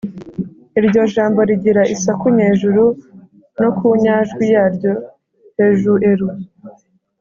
iryo 0.79 1.01
jambo 1.13 1.39
rigira 1.49 1.83
isaku 1.95 2.25
nyejuru 2.37 2.83
no 3.61 3.69
ku 3.77 3.85
nyajwi 4.03 4.43
yaryo 4.53 4.91
hejueru. 5.55 6.27